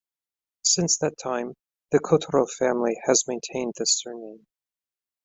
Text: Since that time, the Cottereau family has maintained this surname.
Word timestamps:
Since 0.63 0.97
that 0.97 1.19
time, 1.19 1.53
the 1.91 1.99
Cottereau 1.99 2.47
family 2.57 2.99
has 3.05 3.25
maintained 3.27 3.73
this 3.77 3.99
surname. 3.99 4.47